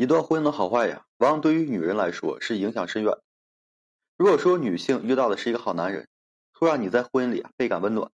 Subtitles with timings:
[0.00, 3.18] 一段婚姻的好坏呀，往往对于女人来说是影响深远。
[4.16, 6.08] 如果说女性遇到的是一个好男人，
[6.54, 8.10] 会让你在婚姻里啊倍感温暖，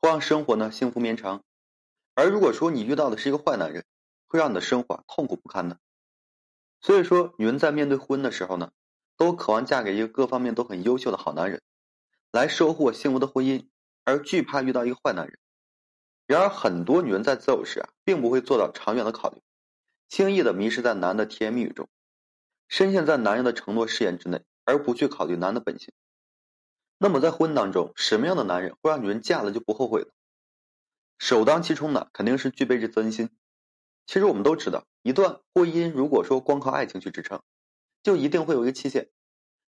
[0.00, 1.42] 会让生活呢幸福绵长；
[2.14, 3.84] 而如果说你遇到的是一个坏男人，
[4.26, 5.78] 会让你的生活痛苦不堪的。
[6.80, 8.70] 所以说，女人在面对婚姻的时候呢，
[9.18, 11.60] 都渴望嫁给一个各方面都很优秀的好男人，
[12.32, 13.68] 来收获幸福的婚姻，
[14.06, 15.38] 而惧怕遇到一个坏男人。
[16.26, 19.42] 然而，很多女人在择偶时啊，并不会做到长远的考虑，
[20.08, 21.88] 轻易的迷失在男的甜言蜜语中，
[22.66, 25.92] 深陷在男人的承诺誓言之内，而不去考虑男的本性。
[26.98, 30.08] 那么，在婚姻当中，什么样的男人会让女人嫁了就不后悔呢？
[31.18, 33.30] 首当其冲的肯定是具备着责任心。
[34.06, 37.42] 其实我们都知道，一段婚姻如果说光靠爱情去支撑，
[38.02, 39.10] 就一定会有一个期限。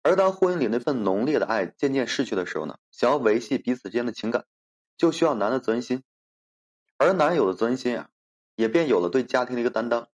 [0.02, 4.46] 而当婚姻里那份浓烈的爱渐渐逝去的时候呢，想要维系彼此之间的情感，
[4.96, 6.02] 就需要男的责任心。
[6.96, 8.08] 而男人有了责任心啊，
[8.54, 10.08] 也便有了对家庭的一个担当，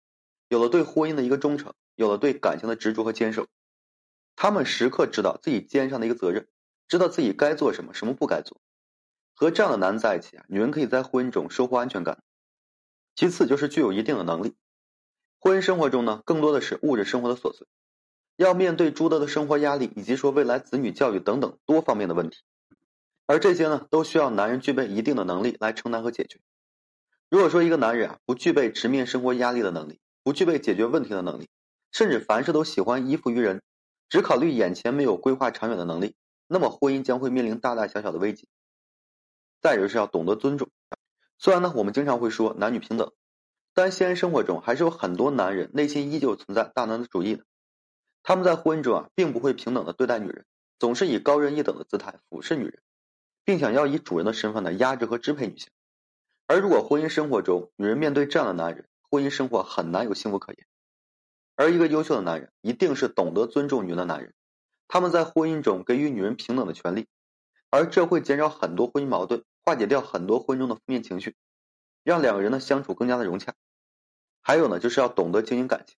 [0.54, 3.48] 有了对婚姻的一个忠诚，有了对感情的执着和坚守。
[4.36, 6.48] 他们时刻知道自己肩上的一个责任，
[6.88, 8.62] 知道自己该做什么，什么不该做。
[9.34, 12.22] 和这样的男人在一起啊，女人可以在婚姻中收获安全感。
[13.16, 14.54] 其次就是具有一定的能力。
[15.40, 17.66] 婚姻生活中呢，更多的是物质生活的琐碎，
[18.36, 22.44] 要面对诸多的生活压力，以及说未来子女教育等等多方面的问题。
[23.26, 26.40] 而这些呢，都需要男人具备一定的能力来承担和解决。
[27.32, 31.50] 如果说一个男人啊不具备直面生活压力的能力，不具备解决问题的能力，
[31.92, 33.62] 甚至凡事都喜欢依附于人，
[34.10, 36.16] 只考虑眼前，没有规划长远的能力，
[36.48, 38.48] 那么婚姻将会面临大大小小的危机。
[39.62, 40.70] 再就是要懂得尊重。
[41.38, 43.12] 虽然呢我们经常会说男女平等，
[43.74, 47.44] 但现实生活中还是有很多男人内心依旧存在大男子主义的。
[48.24, 50.46] 他们在婚姻中啊并不会平等的对待女人，
[50.80, 52.82] 总是以高人一等的姿态俯视女人，
[53.44, 55.70] 并想要以主人的身份呢压制和支配女性。
[56.48, 60.66] 而如果婚姻生活中，女人面对这样的男人，婚姻生活很难有幸福可言。
[61.56, 64.34] 而一个优秀的男人，一定是懂得尊重女人的男人。
[64.88, 67.06] 他们在婚姻中给予女人平等的权利，
[67.70, 71.36] 而这会减少很多婚姻矛盾，化解掉很多婚姻中的负面情绪，
[72.04, 73.54] 让两个人的相处更加的融洽。
[74.42, 75.96] 还有呢，就是要懂得经营感情。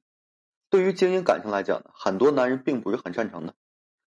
[0.69, 3.55] 对于经营感情来讲呢，很多男人并不是很擅长的。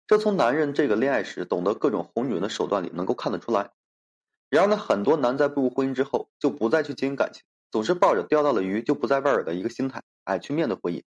[0.06, 3.70] 这从男人这个恋爱时懂得各种哄女人的手段里能够看得出来。
[4.50, 11.02] 然后呢，很多男在步入婚姻之后，就不再去经营感情，总是抱着钓到了鱼就不再喂饵的一个心态，哎，去面对婚姻。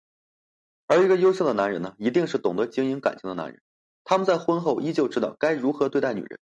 [0.86, 3.60] 而一个优秀的男人呢，一定是懂得经营感情的男人。
[4.04, 6.40] 他们在婚后依旧知道该如何对待女人，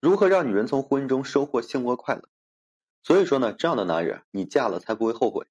[0.00, 2.28] 如何让女人从婚姻中收获幸福和快乐。
[3.02, 5.46] 所以说呢，这样的男人你嫁了才不会后悔。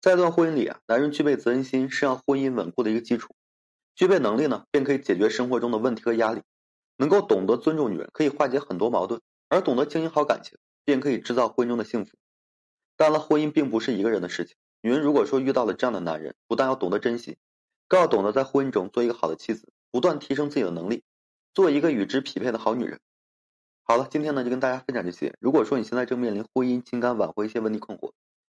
[0.00, 3.34] 在一段婚姻里啊，男人具备责任心是让婚姻稳固的一个基础，
[3.94, 6.42] 具备能力呢，便可以解决生活中的问题和压力，
[6.96, 9.20] 能够懂得尊重女人，可以化解很多矛盾。
[9.48, 12.12] 而懂得经营好感情，便可以制造婚姻中的幸福。
[12.98, 14.56] 当然了，婚姻并不是一个人的事情。
[14.80, 17.38] 女人如果说遇到了这样的男人，不但要懂得珍惜，
[17.86, 21.04] 更要懂得在婚姻中做一个好的妻子，不断提升自己的能力，
[21.54, 22.98] 做一个与之匹配的好女人。
[23.84, 25.32] 好了，今天呢就跟大家分享这些。
[25.38, 28.10] 如果说你现在正面临婚姻、情感挽回一些问题困惑，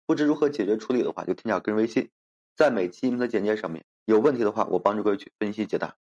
[0.06, 2.10] 不知如何解决处理的话，就添加个人微信，
[2.58, 3.86] 在每期音频的简介上面。
[4.04, 5.96] 有问题的话，我帮助各位去分析解答。